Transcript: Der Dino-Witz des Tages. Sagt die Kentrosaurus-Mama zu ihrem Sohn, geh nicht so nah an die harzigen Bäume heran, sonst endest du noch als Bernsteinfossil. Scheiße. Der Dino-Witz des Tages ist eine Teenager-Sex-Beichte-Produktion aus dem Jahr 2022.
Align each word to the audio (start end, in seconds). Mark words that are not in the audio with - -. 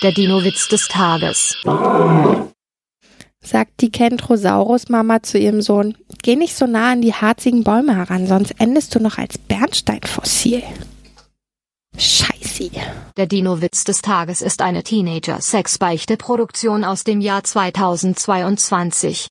Der 0.00 0.12
Dino-Witz 0.12 0.68
des 0.68 0.86
Tages. 0.86 1.56
Sagt 3.40 3.80
die 3.80 3.90
Kentrosaurus-Mama 3.90 5.24
zu 5.24 5.38
ihrem 5.38 5.60
Sohn, 5.60 5.96
geh 6.22 6.36
nicht 6.36 6.54
so 6.54 6.68
nah 6.68 6.92
an 6.92 7.02
die 7.02 7.14
harzigen 7.14 7.64
Bäume 7.64 7.96
heran, 7.96 8.28
sonst 8.28 8.54
endest 8.58 8.94
du 8.94 9.00
noch 9.00 9.18
als 9.18 9.38
Bernsteinfossil. 9.38 10.62
Scheiße. 11.96 12.70
Der 13.16 13.26
Dino-Witz 13.26 13.82
des 13.82 14.00
Tages 14.00 14.40
ist 14.40 14.62
eine 14.62 14.84
Teenager-Sex-Beichte-Produktion 14.84 16.84
aus 16.84 17.02
dem 17.02 17.20
Jahr 17.20 17.42
2022. 17.42 19.26